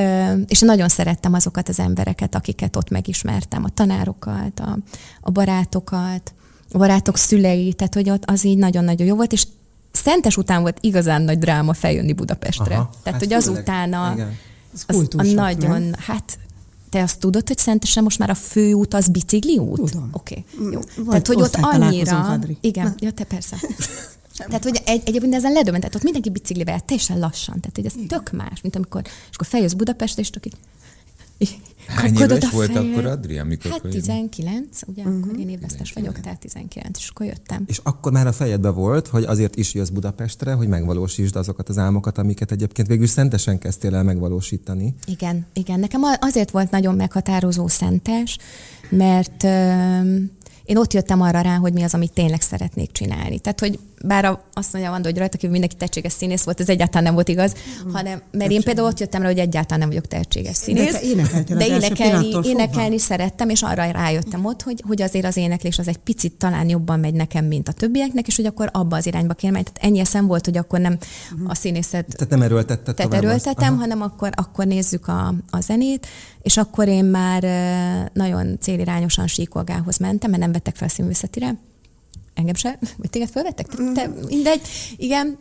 [0.48, 4.78] és nagyon szerettem azokat az embereket, akiket ott megismertem, a tanárokat, a,
[5.22, 6.34] a barátokat,
[6.72, 9.46] a barátok szülei, tehát hogy ott az így nagyon-nagyon jó volt, és
[9.92, 12.76] Szentes után volt igazán nagy dráma feljönni Budapestre.
[12.76, 12.90] Aha.
[13.04, 14.38] Tehát, Hát hogy azután igen.
[14.74, 15.94] Ez az a nagyon, nem?
[15.98, 16.40] hát
[16.90, 19.92] te azt tudod, hogy Szentesen most már a főút az bicikli út?
[19.92, 20.10] Tudom.
[20.12, 20.80] Oké, okay, jó.
[20.96, 22.40] Vagy Tehát, hogy ott annyira...
[22.62, 23.58] Igen, ja, te persze.
[24.48, 27.60] Tehát, hogy egy, egyébként ezen ledöbbent, tehát ott mindenki biciklivel, teljesen lassan.
[27.60, 30.54] Tehát, hogy ez tök más, mint amikor, és akkor feljössz Budapestre, és csak így
[31.88, 32.92] Hány éves volt fejed.
[32.92, 34.00] akkor, Adri, amikor Hát följön?
[34.00, 37.64] 19, ugye, akkor én évesztes vagyok, tehát 19, és akkor jöttem.
[37.68, 41.78] És akkor már a fejedbe volt, hogy azért is jössz Budapestre, hogy megvalósítsd azokat az
[41.78, 44.96] álmokat, amiket egyébként végül szentesen kezdtél el megvalósítani.
[45.06, 45.80] Igen, igen.
[45.80, 48.38] Nekem azért volt nagyon meghatározó szentes,
[48.90, 49.44] mert
[50.64, 53.40] én ott jöttem arra rá, hogy mi az, amit tényleg szeretnék csinálni.
[53.40, 56.70] Tehát, hogy bár a, azt mondja, Vanda, hogy rajta kívül mindenki tehetséges színész volt, ez
[56.70, 57.54] egyáltalán nem volt igaz,
[57.92, 60.92] hanem, mert én például ott jöttem rá, hogy egyáltalán nem vagyok tehetséges színész.
[61.48, 65.88] de első énekelni, énekelni szerettem, és arra rájöttem ott, hogy, hogy azért az éneklés az
[65.88, 69.34] egy picit talán jobban megy nekem, mint a többieknek, és hogy akkor abba az irányba
[69.34, 69.64] kéne menni.
[69.64, 70.98] Tehát ennyi eszem volt, hogy akkor nem
[71.48, 73.24] a színészet Tehát nem erőltetted tehát azt?
[73.24, 76.08] erőltetem, hanem akkor, akkor nézzük a, a zenét,
[76.42, 77.44] és akkor én már
[78.14, 81.58] nagyon célirányosan síkolgához mentem, mert nem vettek fel színművészetire.
[82.40, 83.66] Engem se, vagy téged felvettek?
[83.68, 84.62] Te, te, mindegy,
[84.98, 85.38] igen.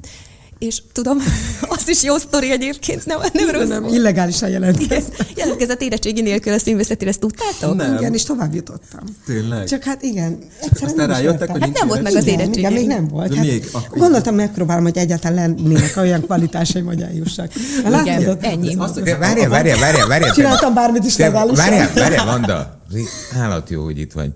[0.58, 1.18] És tudom,
[1.76, 3.68] az is jó sztori egyébként, nem, nem rossz.
[3.68, 5.26] Nem, illegálisan Igen, jelentkeztem.
[5.36, 7.76] jelentkezett érettségi nélkül a színművészetire, ezt tudtátok?
[7.76, 7.96] Nem.
[7.96, 9.00] Igen, és tovább jutottam.
[9.26, 9.66] Tényleg?
[9.66, 12.58] Csak hát igen, egyszerűen Aztán rájöttek, hogy Hát nem volt meg az igen, érettségi.
[12.58, 13.28] igen, még nem volt.
[13.28, 17.52] De Hát még akkor- gondoltam, megpróbálom, hogy egyáltalán lennének olyan kvalitásaim, hogy eljussak.
[17.82, 18.74] Hát látod, Igen, ott- ennyi.
[18.74, 20.34] Várjál, várjál, várjál, várjál.
[20.34, 21.54] Csináltam bármit is legálisan.
[21.56, 22.80] Várjál, várjál, Vanda.
[23.40, 24.30] Állat jó, hogy itt vagy.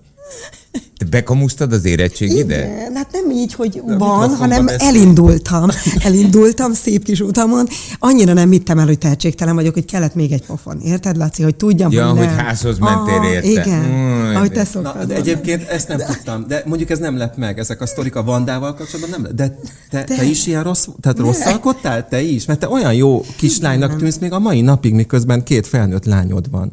[0.97, 2.65] Te bekamusztad az érettség ide?
[2.65, 4.87] Igen, hát nem így, hogy van, mikrofonba hanem beszél.
[4.87, 5.69] elindultam.
[6.03, 7.67] Elindultam szép kis utamon.
[7.99, 10.79] Annyira nem hittem el, hogy tehetségtelen vagyok, hogy kellett még egy pofon.
[10.79, 12.37] Érted, Laci, hogy tudjam, Ja, hogy hogy nem.
[12.37, 13.47] házhoz mentél Aha, érte.
[13.49, 14.95] Igen, Mm, ahogy te de- szoktad.
[14.95, 16.45] Na, de egyébként ezt nem tudtam.
[16.47, 17.59] De mondjuk ez nem lett meg.
[17.59, 19.35] Ezek a sztorik a Vandával kapcsolatban nem lett.
[19.35, 19.57] De
[19.89, 22.07] te, te is ilyen rossz, tehát rosszalkottál?
[22.07, 22.45] Te is?
[22.45, 26.71] Mert te olyan jó kislánynak tűnsz még a mai napig, miközben két felnőtt lányod van.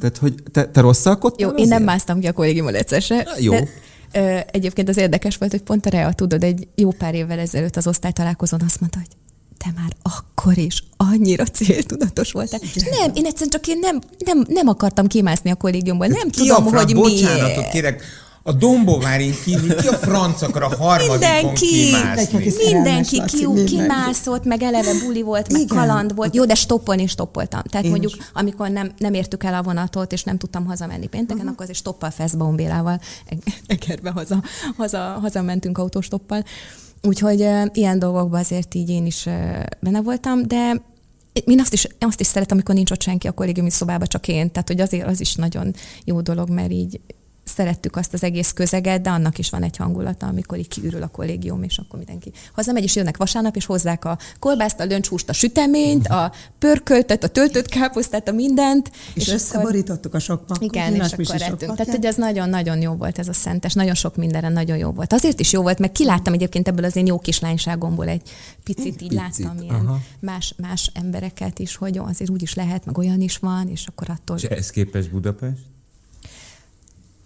[0.00, 3.28] Tehát, hogy te, te rosszalkottál Jó, én nem másztam ki a kollégiumon egyszer se.
[3.38, 3.52] Jó.
[3.52, 3.68] De,
[4.12, 7.76] ö, egyébként az érdekes volt, hogy pont a Rea, tudod, egy jó pár évvel ezelőtt
[7.76, 9.16] az osztálytalálkozón azt mondta, hogy
[9.58, 12.60] te már akkor is annyira céltudatos voltál.
[12.74, 16.06] És nem, én egyszerűen csak én nem, nem, nem akartam kimászni a kollégiumból.
[16.06, 17.70] Nem Ki tudom, hogy bocsánatot miért.
[17.70, 18.02] kérek,
[18.46, 22.52] a Dombovárin kívül ki a francakra harmadikon Mindenki, kimászni?
[22.72, 25.76] Mindenki ki, kimászott, meg eleve buli volt, meg Igen.
[25.76, 26.34] kaland volt.
[26.34, 27.62] Jó, de stoppolni is stoppoltam.
[27.62, 28.30] Tehát Én mondjuk, is.
[28.32, 31.50] amikor nem, nem értük el a vonatot, és nem tudtam hazamenni pénteken, uh-huh.
[31.50, 34.42] akkor azért stoppal Feszbaum Bélával Eg- Egerbe haza,
[34.76, 36.44] haza, haza mentünk autostoppal.
[37.02, 40.82] úgyhogy uh, ilyen dolgokban azért így én is uh, benne voltam, de
[41.44, 44.50] én azt is, azt is szeretem, amikor nincs ott senki a kollégiumi szobában, csak én.
[44.50, 47.00] Tehát, hogy azért az is nagyon jó dolog, mert így
[47.44, 51.06] szerettük azt az egész közeget, de annak is van egy hangulata, amikor így kiürül a
[51.06, 55.32] kollégium, és akkor mindenki hazamegy, és jönnek vasárnap, és hozzák a kolbászt, a löncshúst, a
[55.32, 58.90] süteményt, a pörköltet, a töltött káposztát, a mindent.
[59.14, 60.62] És, és összeborítottuk a sok pakot.
[60.62, 61.76] Igen, és akkor ettünk.
[61.76, 65.12] Tehát, hogy ez nagyon-nagyon jó volt ez a szentes, nagyon sok mindenre nagyon jó volt.
[65.12, 68.22] Azért is jó volt, mert kiláttam egyébként ebből az én jó kislányságomból egy
[68.64, 69.12] picit, így picit.
[69.12, 73.68] láttam ilyen más, más embereket is, hogy azért úgy is lehet, meg olyan is van,
[73.68, 74.36] és akkor attól...
[74.36, 75.73] És ez képes Budapest?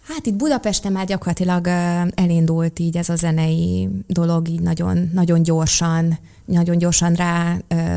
[0.08, 1.66] Hát itt Budapesten már gyakorlatilag
[2.14, 7.56] elindult így ez a zenei dolog, így nagyon, nagyon gyorsan, nagyon gyorsan rá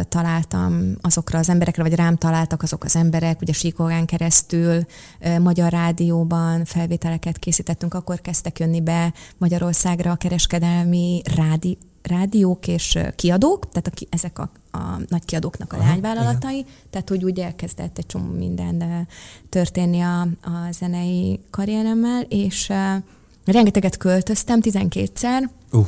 [0.10, 4.86] találtam azokra az emberekre, vagy rám találtak azok az emberek, ugye Síkogán keresztül,
[5.40, 13.70] Magyar Rádióban felvételeket készítettünk, akkor kezdtek jönni be Magyarországra a kereskedelmi rádi, rádiók és kiadók,
[13.70, 16.72] tehát a, ezek a, a nagy kiadóknak a Aha, lányvállalatai, igen.
[16.90, 19.08] tehát hogy úgy elkezdett egy csomó minden
[19.50, 23.04] történni a, a zenei karrieremmel, és uh,
[23.46, 25.86] rengeteget költöztem, 12-szer, uh.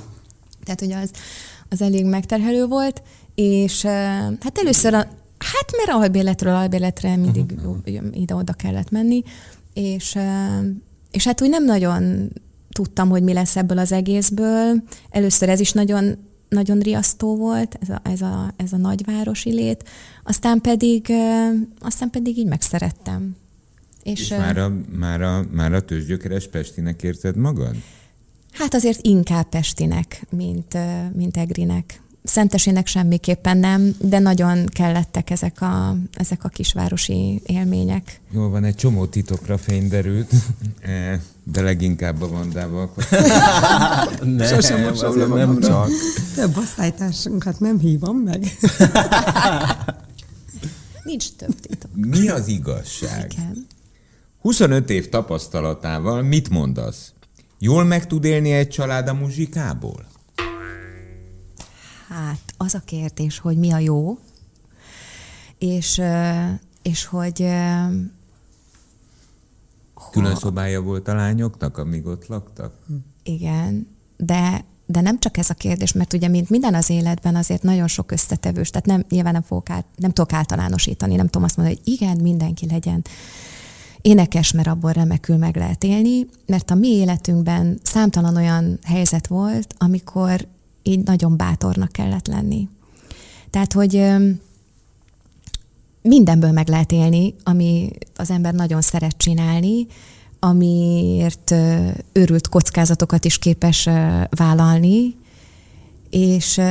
[0.64, 1.12] tehát hogy az,
[1.70, 3.02] az elég megterhelő volt,
[3.36, 3.92] és uh,
[4.40, 7.78] hát először, a, hát mert albérletről albérletre mindig uh-huh.
[8.12, 9.24] ide-oda kellett menni,
[9.74, 10.66] és, uh,
[11.12, 12.32] és hát úgy nem nagyon
[12.74, 14.84] tudtam, hogy mi lesz ebből az egészből.
[15.10, 16.18] Először ez is nagyon,
[16.50, 19.90] nagyon riasztó volt, ez a, ez a, ez a nagyvárosi lét,
[20.24, 21.14] aztán pedig,
[21.80, 23.36] aztán pedig így megszerettem.
[24.04, 27.76] És, és már, a, már, a, már a tőzsgyökeres Pestinek érzed magad?
[28.52, 30.78] Hát azért inkább Pestinek, mint,
[31.14, 32.02] mint Egrinek.
[32.24, 38.22] Szentesének semmiképpen nem, de nagyon kellettek ezek a, ezek a kisvárosi élmények.
[38.32, 40.32] Jól van, egy csomó titokra fény derült,
[41.44, 42.94] de leginkább a Vandával.
[44.22, 45.90] nem, Sosem nem, nem csak.
[46.36, 48.44] Több osztálytársunkat nem hívom meg.
[51.04, 51.92] Nincs több titok.
[51.96, 53.32] Mi az igazság?
[53.32, 53.68] Igen.
[54.42, 57.14] 25 év tapasztalatával mit mondasz?
[57.60, 60.06] Jól meg tud élni egy család a muzsikából?
[62.08, 64.18] Hát az a kérdés, hogy mi a jó,
[65.58, 66.02] és,
[66.82, 67.46] és hogy...
[70.12, 72.74] Külön szobája volt a lányoknak, amíg ott laktak?
[73.24, 73.88] Igen,
[74.18, 77.88] de de nem csak ez a kérdés, mert ugye mint minden az életben azért nagyon
[77.88, 81.80] sok összetevős, tehát nem, nyilván nem, fogok át, nem tudok általánosítani, nem tudom azt mondani,
[81.84, 83.02] hogy igen, mindenki legyen
[84.02, 89.74] énekes, mert abból remekül meg lehet élni, mert a mi életünkben számtalan olyan helyzet volt,
[89.78, 90.48] amikor
[90.84, 92.70] így nagyon bátornak kellett lenni.
[93.50, 93.96] Tehát, hogy
[96.04, 99.88] mindenből meg lehet élni, ami az ember nagyon szeret csinálni,
[100.40, 101.54] amiért
[102.12, 103.90] őrült kockázatokat is képes
[104.30, 105.16] vállalni,
[106.10, 106.62] és,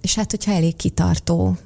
[0.00, 1.56] és hát, hogyha elég kitartó.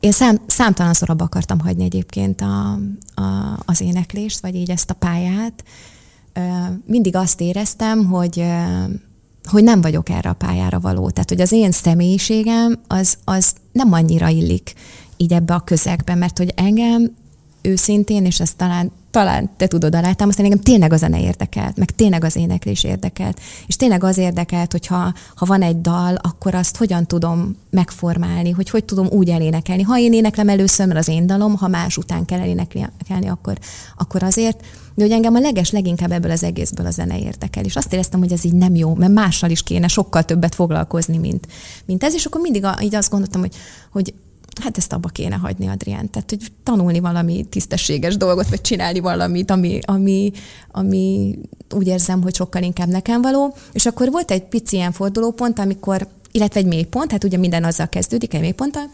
[0.00, 2.78] Én szám, számtalanszor abba akartam hagyni egyébként a,
[3.14, 5.64] a, az éneklést, vagy így ezt a pályát,
[6.86, 8.44] mindig azt éreztem, hogy
[9.50, 11.10] hogy nem vagyok erre a pályára való.
[11.10, 14.72] Tehát, hogy az én személyiségem az, az nem annyira illik
[15.16, 17.16] így ebbe a közegbe, mert hogy engem
[17.62, 22.24] őszintén, és ezt talán, talán te tudod alátámasztani, engem tényleg a zene érdekelt, meg tényleg
[22.24, 23.40] az éneklés érdekelt.
[23.66, 28.50] És tényleg az érdekelt, hogy ha, ha van egy dal, akkor azt hogyan tudom megformálni,
[28.50, 29.82] hogy hogy tudom úgy elénekelni.
[29.82, 33.58] Ha én éneklem először, mert az én dalom, ha más után kell elénekelni, akkor,
[33.96, 34.64] akkor azért.
[34.94, 37.64] De hogy engem a leges leginkább ebből az egészből a zene érdekel.
[37.64, 41.16] És azt éreztem, hogy ez így nem jó, mert mással is kéne sokkal többet foglalkozni,
[41.16, 41.46] mint,
[41.86, 42.14] mint ez.
[42.14, 43.54] És akkor mindig a, így azt gondoltam, hogy,
[43.90, 44.14] hogy
[44.60, 46.10] hát ezt abba kéne hagyni, Adrián.
[46.10, 50.32] Tehát, hogy tanulni valami tisztességes dolgot, vagy csinálni valamit, ami, ami,
[50.70, 51.34] ami
[51.74, 53.54] úgy érzem, hogy sokkal inkább nekem való.
[53.72, 57.88] És akkor volt egy pici ilyen fordulópont, amikor, illetve egy mélypont, hát ugye minden azzal
[57.88, 58.90] kezdődik, egy mélyponttal,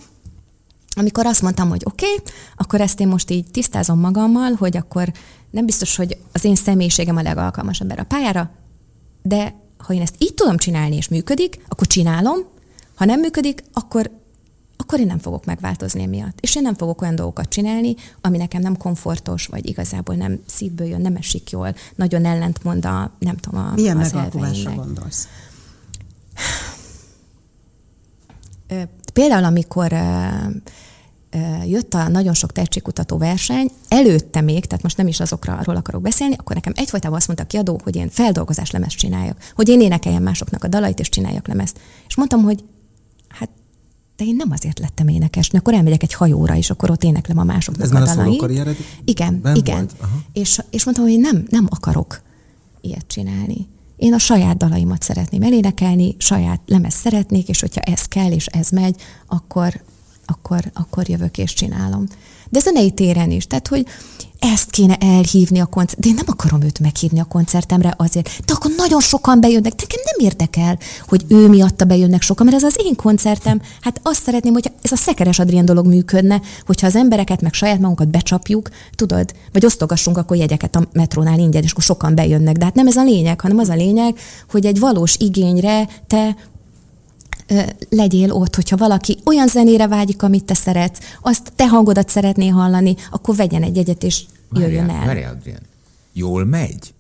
[0.98, 5.12] amikor azt mondtam, hogy oké, okay, akkor ezt én most így tisztázom magammal, hogy akkor
[5.50, 8.50] nem biztos, hogy az én személyiségem a legalkalmasabb erre a pályára,
[9.22, 12.38] de ha én ezt így tudom csinálni, és működik, akkor csinálom,
[12.94, 14.10] ha nem működik, akkor
[14.78, 16.40] akkor én nem fogok megváltozni emiatt.
[16.40, 20.86] És én nem fogok olyan dolgokat csinálni, ami nekem nem komfortos, vagy igazából nem szívből
[20.86, 24.12] jön, nem esik jól, nagyon ellentmond a, nem tudom, a, Milyen az
[24.74, 25.28] gondolsz?
[29.16, 29.92] Például, amikor
[31.66, 36.02] jött a nagyon sok tehetségkutató verseny, előtte még, tehát most nem is azokra arról akarok
[36.02, 39.80] beszélni, akkor nekem egyfolytában azt mondta a kiadó, hogy én feldolgozás lemezt csináljak, hogy én
[39.80, 41.80] énekeljem másoknak a dalait, és csináljak lemezt.
[42.06, 42.64] És mondtam, hogy
[43.28, 43.48] hát
[44.16, 47.44] de én nem azért lettem énekes, akkor elmegyek egy hajóra, és akkor ott éneklem a
[47.44, 48.08] másoknak Ez a már a
[49.04, 49.88] Igen, igen.
[50.32, 52.20] És, és mondtam, hogy nem, nem akarok
[52.80, 53.66] ilyet csinálni.
[53.96, 58.68] Én a saját dalaimat szeretném elénekelni, saját lemez szeretnék, és hogyha ez kell, és ez
[58.68, 59.80] megy, akkor,
[60.26, 62.06] akkor, akkor jövök és csinálom.
[62.48, 63.86] De zenei téren is, tehát, hogy
[64.38, 66.00] ezt kéne elhívni a koncert.
[66.00, 68.30] De én nem akarom őt meghívni a koncertemre azért.
[68.44, 69.72] De akkor nagyon sokan bejönnek.
[69.80, 70.78] Nekem nem érdekel,
[71.08, 73.60] hogy ő miatta bejönnek sokan, mert ez az én koncertem.
[73.80, 77.78] Hát azt szeretném, hogy ez a szekeres Adrien dolog működne, hogyha az embereket meg saját
[77.80, 82.56] magunkat becsapjuk, tudod, vagy osztogassunk akkor jegyeket a metrónál ingyen, és akkor sokan bejönnek.
[82.56, 84.18] De hát nem ez a lényeg, hanem az a lényeg,
[84.50, 86.36] hogy egy valós igényre te
[87.88, 92.94] legyél ott, hogyha valaki olyan zenére vágyik, amit te szeretsz, azt te hangodat szeretné hallani,
[93.10, 95.06] akkor vegyen egy egyet, és jöjjön el.
[95.06, 95.60] Várjál, Adrián.
[96.12, 96.94] Jól megy?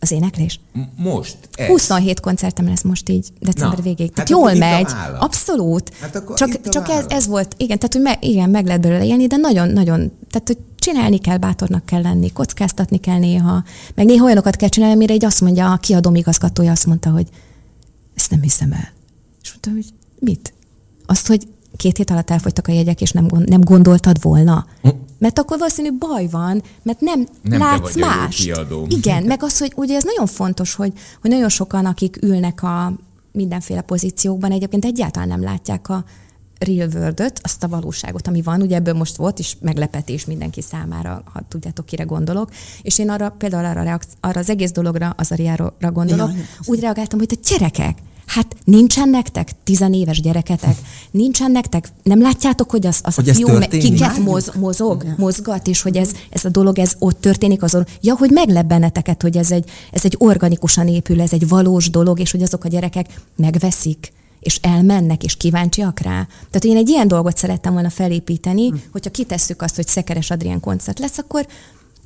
[0.00, 0.60] Az éneklés?
[0.96, 1.36] Most?
[1.54, 1.66] Ez.
[1.66, 4.12] 27 koncertem lesz most így december Na, végéig.
[4.12, 4.90] Tehát hát jól megy.
[5.18, 5.94] Abszolút.
[6.00, 9.26] Hát csak csak ez, ez volt, igen, tehát hogy me, igen, meg lehet belőle élni,
[9.26, 14.56] de nagyon-nagyon, tehát hogy csinálni kell, bátornak kell lenni, kockáztatni kell néha, meg néha olyanokat
[14.56, 17.26] kell csinálni, amire egy azt mondja, a kiadóm igazgatója azt mondta, hogy
[18.14, 18.94] ezt nem hiszem el.
[19.66, 20.52] És mondtam, hogy mit?
[21.06, 24.66] Azt, hogy két hét alatt elfogytak a jegyek, és nem, nem gondoltad volna.
[24.82, 24.88] Hm.
[25.18, 28.50] Mert akkor valószínű baj van, mert nem, nem látsz más.
[28.88, 32.92] Igen, meg az, hogy ugye ez nagyon fontos, hogy, hogy nagyon sokan, akik ülnek a
[33.32, 36.04] mindenféle pozíciókban, egyébként egyáltalán nem látják a
[36.58, 38.62] real world azt a valóságot, ami van.
[38.62, 42.50] Ugye ebből most volt is meglepetés mindenki számára, ha tudjátok, kire gondolok.
[42.82, 47.18] És én arra, például arra, arra az egész dologra, az Ariára gondolok, ja, úgy reagáltam,
[47.18, 47.98] hogy a gyerekek,
[48.36, 50.76] Hát nincsen nektek tizenéves gyereketek,
[51.10, 55.14] nincsen nektek, nem látjátok, hogy az, az hogy a fiú kiket moz, mozog, Igen.
[55.18, 57.86] mozgat, és hogy ez, ez a dolog ez ott történik azon.
[58.00, 62.20] Ja, hogy meglep benneteket, hogy ez egy, ez egy organikusan épül, ez egy valós dolog,
[62.20, 66.26] és hogy azok a gyerekek megveszik és elmennek, és kíváncsiak rá.
[66.50, 68.76] Tehát én egy ilyen dolgot szerettem volna felépíteni, hm.
[68.92, 71.46] hogyha kitesszük azt, hogy Szekeres Adrián koncert lesz, akkor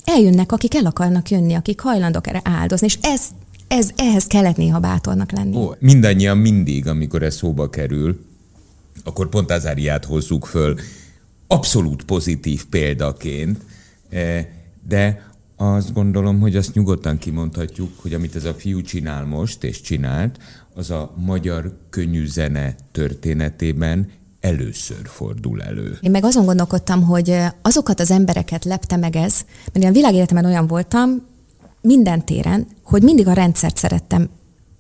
[0.05, 3.21] eljönnek, akik el akarnak jönni, akik hajlandok erre áldozni, és ez
[3.71, 5.57] ez, ehhez kellett néha bátornak lenni.
[5.57, 8.25] Ó, mindannyian mindig, amikor ez szóba kerül,
[9.05, 10.79] akkor pont az áriát hozzuk föl
[11.47, 13.59] abszolút pozitív példaként,
[14.09, 14.47] eh,
[14.89, 19.81] de azt gondolom, hogy azt nyugodtan kimondhatjuk, hogy amit ez a fiú csinál most, és
[19.81, 20.39] csinált,
[20.75, 25.99] az a magyar könnyű zene történetében először fordul elő.
[26.01, 30.45] Én meg azon gondolkodtam, hogy azokat az embereket lepte meg ez, mert én a világéletemen
[30.45, 31.29] olyan voltam,
[31.81, 34.29] minden téren, hogy mindig a rendszert szerettem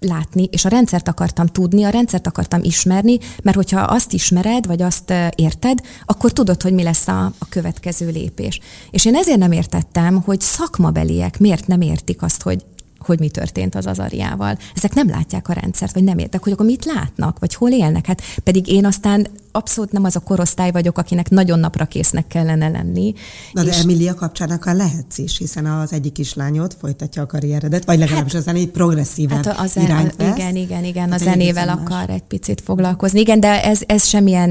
[0.01, 4.83] látni, és a rendszert akartam tudni, a rendszert akartam ismerni, mert hogyha azt ismered, vagy
[4.83, 8.61] azt érted, akkor tudod, hogy mi lesz a, a következő lépés.
[8.91, 12.65] És én ezért nem értettem, hogy szakmabeliek miért nem értik azt, hogy
[13.05, 14.59] hogy mi történt az Azariával.
[14.75, 18.07] Ezek nem látják a rendszert, vagy nem értek, hogy akkor mit látnak, vagy hol élnek.
[18.07, 22.69] Hát pedig én aztán abszolút nem az a korosztály vagyok, akinek nagyon napra késznek kellene
[22.69, 23.15] lenni.
[23.53, 27.99] Na de Emilia kapcsán akár lehetsz is, hiszen az egyik kislányod folytatja a karrieredet, vagy
[27.99, 30.37] legalábbis hát, a zenét progresszíven hát a zen, irányt vesz.
[30.37, 33.21] Igen, igen, igen, hát a zenével akar egy picit foglalkozni.
[33.21, 34.51] Igen, de ez, ez semmilyen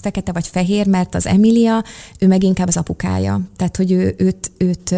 [0.00, 1.84] fekete vagy fehér, mert az Emilia,
[2.18, 3.40] ő meg inkább az apukája.
[3.56, 4.94] Tehát, hogy ő, őt, őt, őt,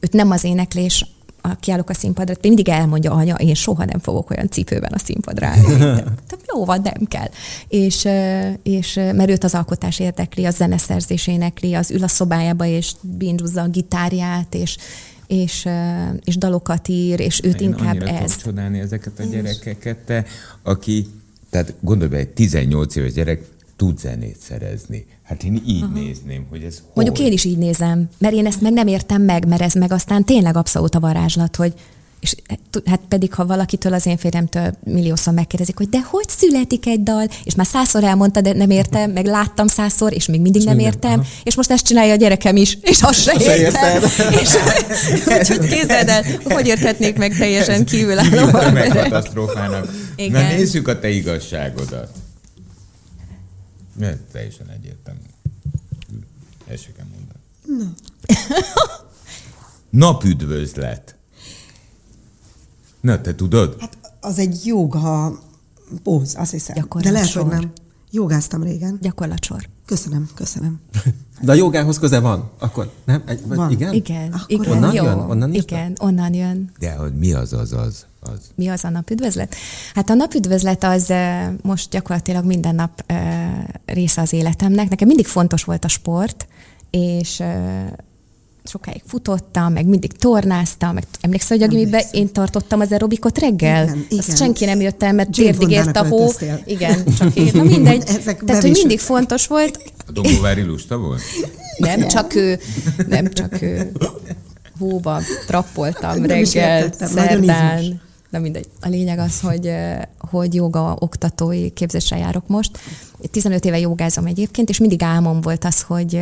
[0.00, 1.13] őt nem az éneklés
[1.60, 5.76] kiállok a színpadra, mindig elmondja anya, én soha nem fogok olyan cipőben a színpadra állni.
[6.28, 7.28] Tehát jó van, nem kell.
[7.68, 8.08] És,
[8.62, 13.62] és mert őt az alkotás érdekli, a zeneszerzés énekli, az ül a szobájába és binduzza
[13.62, 14.76] a gitárját, és,
[15.26, 15.68] és,
[16.24, 18.36] és dalokat ír, és őt Én inkább ez.
[18.36, 20.24] csodálni ezeket a gyerekeket, te,
[20.62, 21.06] aki,
[21.50, 23.42] tehát gondolj be, egy 18 éves gyerek
[23.84, 25.06] tud zenét szerezni.
[25.22, 25.92] Hát én így Aha.
[25.92, 27.04] nézném, hogy ez hol?
[27.04, 29.92] Mondjuk én is így nézem, mert én ezt meg nem értem meg, mert ez meg
[29.92, 31.74] aztán tényleg abszolút a varázslat, hogy
[32.20, 32.34] és
[32.86, 37.28] hát pedig, ha valakitől az én férjemtől milliószor megkérdezik, hogy de hogy születik egy dal,
[37.44, 40.76] és már százszor elmondta, de nem értem, meg láttam százszor, és még mindig és nem
[40.76, 41.28] minden, értem, aha.
[41.42, 44.02] és most ezt csinálja a gyerekem is, és azt se értem.
[44.42, 44.54] és
[45.26, 48.50] úgyhogy képzeld el, hogy érthetnék meg teljesen kívülálló.
[48.72, 49.90] Megkatasztrófának.
[50.16, 52.23] Na nézzük a te igazságodat.
[53.98, 55.20] Ez teljesen egyértelmű.
[56.66, 57.38] Ezt se kell mondani.
[57.66, 57.92] Na.
[60.06, 61.16] Napüdvözlet.
[63.00, 63.76] Na, te tudod?
[63.80, 65.38] Hát az egy joga
[66.02, 66.88] póz, azt hiszem.
[67.00, 67.72] De lehet, hogy nem.
[68.10, 68.98] Jogáztam régen.
[69.00, 69.68] Gyakorlatsor.
[69.84, 70.80] Köszönöm, köszönöm.
[71.40, 72.50] De a jogához köze van?
[72.58, 73.22] Akkor nem?
[73.26, 73.70] Egy, vagy van.
[73.70, 73.92] Igen?
[73.92, 74.32] Igen.
[74.32, 74.72] Akkor igen.
[74.72, 75.04] Onnan jó.
[75.04, 75.18] jön?
[75.18, 76.70] Onnan igen, onnan jön.
[76.78, 78.06] De hogy mi az az az?
[78.20, 78.40] az?
[78.54, 79.54] Mi az a napüdvözlet?
[79.94, 81.12] Hát a napüdvözlet az
[81.62, 83.12] most gyakorlatilag minden nap
[83.86, 84.88] része az életemnek.
[84.88, 86.46] Nekem mindig fontos volt a sport,
[86.90, 87.42] és
[88.64, 93.82] sokáig futottam, meg mindig tornáztam, meg emlékszel, hogy a gimiben én tartottam az aerobikot reggel?
[93.82, 94.18] Igen, igen.
[94.18, 96.30] Azt senki nem jött el, mert térdig ért a hó.
[96.64, 97.50] Igen, csak én.
[97.54, 98.02] Na mindegy.
[98.18, 99.92] Ezek Tehát, hogy mindig fontos volt.
[100.06, 101.22] A Dombóvári lusta volt?
[101.76, 102.08] Nem, igen.
[102.08, 102.58] csak ő.
[103.08, 103.92] Nem csak ő.
[104.78, 108.00] Hóba trappoltam nem reggel, szerdán.
[108.34, 108.66] Na mindegy.
[108.80, 109.70] A lényeg az, hogy,
[110.18, 112.78] hogy joga oktatói képzésre járok most.
[113.30, 116.20] 15 éve jogázom egyébként, és mindig álmom volt az, hogy,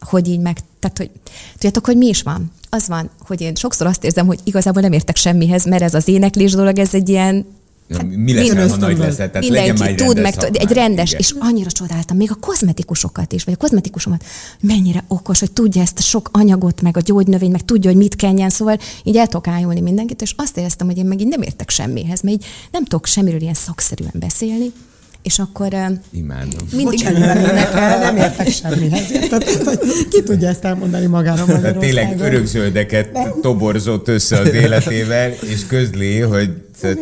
[0.00, 1.10] hogy így meg, tehát hogy
[1.52, 2.52] tudjátok, hogy mi is van?
[2.70, 6.08] Az van, hogy én sokszor azt érzem, hogy igazából nem értek semmihez, mert ez az
[6.08, 7.46] éneklés dolog, ez egy ilyen
[8.16, 9.16] mi lesz, ha nagy lesz?
[9.16, 11.20] Tehát Mindenki legyen tud, meg szakmán, egy rendes, igen.
[11.20, 14.24] és annyira csodáltam, még a kozmetikusokat is, vagy a kozmetikusomat,
[14.60, 18.16] mennyire okos, hogy tudja ezt a sok anyagot, meg a gyógynövény, meg tudja, hogy mit
[18.16, 21.42] kenjen, szóval így el tudok ájulni mindenkit, és azt éreztem, hogy én meg így nem
[21.42, 24.72] értek semmihez, mert így nem tudok semmiről ilyen szakszerűen beszélni,
[25.24, 25.68] és akkor
[26.12, 26.68] Imádom.
[26.70, 26.84] mindig...
[26.84, 29.06] Bocsánat, énekel, nem értek semmihez.
[29.64, 29.78] Hogy
[30.10, 31.80] Ki tudja ezt elmondani magára Tehát Magyarországon?
[31.80, 33.08] tényleg örökzöldeket
[33.42, 36.98] toborzott össze az életével, és közli, hogy tehát,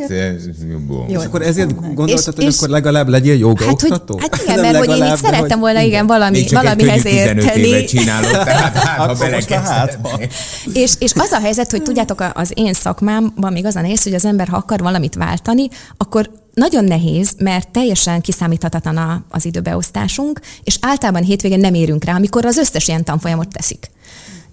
[1.08, 1.18] jó.
[1.18, 4.18] És akkor ezért gondoltad, hogy akkor legalább legyél joga Hát, hogy, oktató?
[4.20, 7.04] hát igen, Nem mert hogy én így szerettem hogy- volna, igen, valami, Még csak valamihez
[7.04, 7.84] egy 15 éve érteni.
[7.84, 9.14] csinálod, tehát hát, ha hátba.
[9.24, 10.28] belekezdhetnél.
[10.72, 14.14] És, és az a helyzet, hogy tudjátok, az én szakmámban még az a nehéz, hogy
[14.14, 20.40] az ember, ha akar valamit váltani, akkor nagyon nehéz, mert teljesen kiszámíthatatlan a- az időbeosztásunk,
[20.62, 23.90] és általában hétvégén nem érünk rá, amikor az összes ilyen tanfolyamot teszik.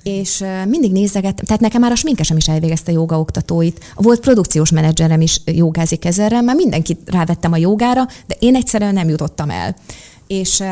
[0.04, 3.94] És mindig nézegettem, tehát nekem már a sminkesem is elvégezte joga oktatóit.
[3.96, 9.10] Volt produkciós menedzserem is jogázik ezerrel, már mindenkit rávettem a jogára, de én egyszerűen nem
[9.10, 9.76] jutottam el.
[10.28, 10.64] És,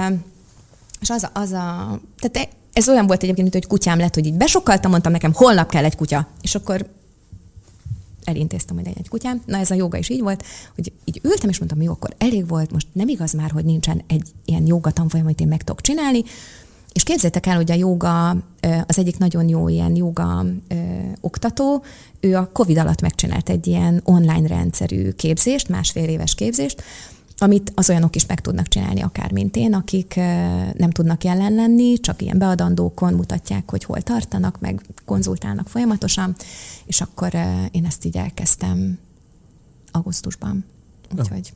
[1.01, 4.25] és az a, az a tehát ez olyan volt egyébként, mint hogy kutyám lett, hogy
[4.25, 6.27] így besokkaltam, mondtam nekem, holnap kell egy kutya.
[6.41, 6.85] És akkor
[8.27, 9.41] elintéztem, hogy legyen egy kutyám.
[9.45, 10.43] Na ez a joga is így volt,
[10.75, 14.01] hogy így ültem, és mondtam, jó, akkor elég volt, most nem igaz már, hogy nincsen
[14.07, 16.23] egy ilyen joga tanfolyam, amit én meg tudok csinálni.
[16.93, 18.29] És képzeljétek el, hogy a joga,
[18.87, 20.45] az egyik nagyon jó ilyen joga
[21.21, 21.83] oktató,
[22.19, 26.83] ő a Covid alatt megcsinált egy ilyen online rendszerű képzést, másfél éves képzést,
[27.37, 30.15] amit az olyanok is meg tudnak csinálni, akár mint én, akik
[30.73, 36.35] nem tudnak jelen lenni, csak ilyen beadandókon mutatják, hogy hol tartanak, meg konzultálnak folyamatosan,
[36.85, 37.33] és akkor
[37.71, 38.99] én ezt így elkezdtem
[39.91, 40.65] augusztusban.
[41.17, 41.53] Úgyhogy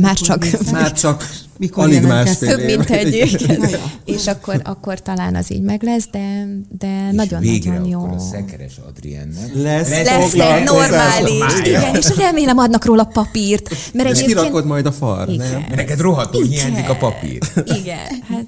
[0.00, 1.28] már csak Már csak
[1.58, 3.70] Mikor alig másfél több, mint egy igen.
[4.04, 6.46] És akkor, akkor talán az így meg lesz, de,
[6.78, 7.98] de nagyon-nagyon jó.
[8.04, 11.18] akkor a szekeres Adriennek Lesz, Lesz egy foglalkozás.
[11.18, 14.38] normális, igen, és remélem adnak róla papírt, mert És egyébként...
[14.38, 15.50] kirakod majd a far, Igen.
[15.50, 15.60] nem?
[15.60, 17.38] Mert neked rohadtul hiányzik a papír.
[17.80, 18.44] Igen, Hát,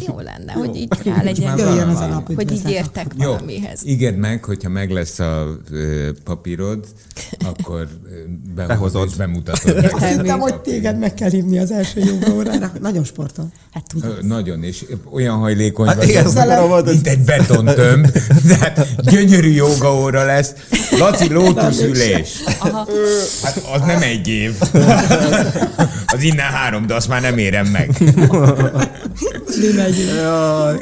[0.00, 3.80] jó lenne, hogy így rá legyen, Jöjjön az alap, hogy így értek Jó, valamihez.
[3.86, 6.86] ígérd meg, hogyha meg lesz a ö, papírod,
[7.44, 7.88] akkor
[8.54, 9.08] behozod, Behozod.
[9.10, 9.76] és bemutatod.
[9.76, 12.72] Azt nekik hittem, a hogy téged meg kell hívni az első joga órára.
[12.80, 13.48] Nagyon sportol.
[13.72, 14.10] Hát tudom.
[14.10, 16.90] Ö, Nagyon, és olyan hajlékony Hát vagy, igen, mondani.
[16.92, 18.10] mint egy betontömb.
[18.48, 20.52] Tehát gyönyörű joga óra lesz.
[20.98, 22.42] Laci, lótuszülés.
[23.42, 24.54] Hát az nem egy év.
[26.12, 27.90] Az innen három, de azt már nem érem meg.
[30.16, 30.78] Jaj,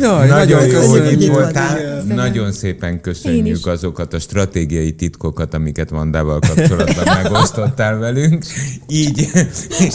[0.00, 1.12] Jaj, Nagyon jó, hogy köszönjük.
[1.12, 2.02] itt Itt voltál.
[2.06, 8.44] Nagyon szépen köszönjük azokat a stratégiai titkokat, amiket Vandával kapcsolatban megosztottál velünk.
[8.88, 9.28] Így,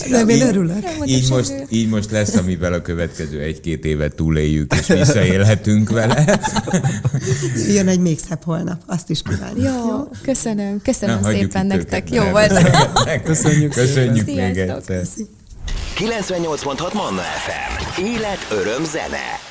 [0.10, 0.78] Nem, én így- örülök.
[1.06, 6.40] Így most, így most lesz, amivel a következő egy-két évet túléljük, és visszaélhetünk vele.
[7.76, 8.82] Jön egy még szebb holnap.
[8.86, 9.66] Azt is kívánjuk.
[9.66, 12.14] Jó, köszönöm, köszönöm Na, szépen nektek.
[12.14, 12.54] Jó volt.
[13.24, 15.02] Köszönjük, köszönjük még egyszer.
[15.98, 18.02] 98.6 Manna FM.
[18.04, 19.51] Élet, öröm, zene.